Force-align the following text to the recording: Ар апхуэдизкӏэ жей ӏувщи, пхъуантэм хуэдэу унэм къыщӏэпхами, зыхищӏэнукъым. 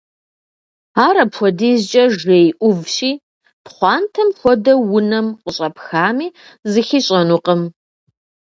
Ар 1.05 1.15
апхуэдизкӏэ 1.23 2.03
жей 2.19 2.45
ӏувщи, 2.59 3.11
пхъуантэм 3.63 4.29
хуэдэу 4.37 4.81
унэм 4.97 5.27
къыщӏэпхами, 5.43 6.27
зыхищӏэнукъым. 6.71 7.61